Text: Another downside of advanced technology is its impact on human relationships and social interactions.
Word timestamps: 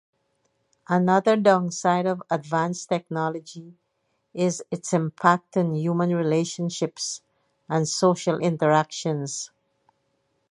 Another 0.89 1.37
downside 1.37 2.07
of 2.07 2.23
advanced 2.31 2.89
technology 2.89 3.75
is 4.33 4.63
its 4.71 4.93
impact 4.93 5.55
on 5.57 5.75
human 5.75 6.15
relationships 6.15 7.21
and 7.69 7.87
social 7.87 8.39
interactions. 8.39 9.51